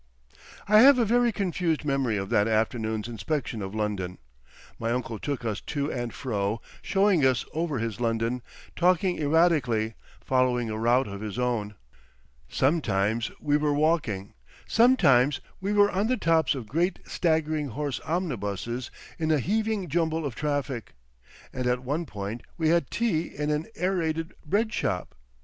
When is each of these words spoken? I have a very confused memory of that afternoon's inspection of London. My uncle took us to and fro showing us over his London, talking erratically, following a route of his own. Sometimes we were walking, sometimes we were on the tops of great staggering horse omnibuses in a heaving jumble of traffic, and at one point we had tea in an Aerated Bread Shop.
I 0.67 0.79
have 0.79 0.97
a 0.97 1.05
very 1.05 1.31
confused 1.31 1.85
memory 1.85 2.17
of 2.17 2.29
that 2.31 2.47
afternoon's 2.47 3.07
inspection 3.07 3.61
of 3.61 3.75
London. 3.75 4.17
My 4.79 4.89
uncle 4.91 5.19
took 5.19 5.45
us 5.45 5.61
to 5.67 5.91
and 5.93 6.11
fro 6.11 6.59
showing 6.81 7.23
us 7.23 7.45
over 7.53 7.77
his 7.77 8.01
London, 8.01 8.41
talking 8.75 9.19
erratically, 9.19 9.93
following 10.19 10.71
a 10.71 10.77
route 10.79 11.07
of 11.07 11.21
his 11.21 11.37
own. 11.37 11.75
Sometimes 12.49 13.29
we 13.39 13.57
were 13.57 13.75
walking, 13.75 14.33
sometimes 14.67 15.39
we 15.59 15.71
were 15.71 15.91
on 15.91 16.07
the 16.07 16.17
tops 16.17 16.55
of 16.55 16.67
great 16.67 16.97
staggering 17.05 17.67
horse 17.67 17.99
omnibuses 18.03 18.89
in 19.19 19.29
a 19.29 19.37
heaving 19.37 19.87
jumble 19.87 20.25
of 20.25 20.33
traffic, 20.33 20.95
and 21.53 21.67
at 21.67 21.83
one 21.83 22.07
point 22.07 22.41
we 22.57 22.69
had 22.69 22.89
tea 22.89 23.27
in 23.35 23.51
an 23.51 23.67
Aerated 23.75 24.33
Bread 24.43 24.73
Shop. 24.73 25.13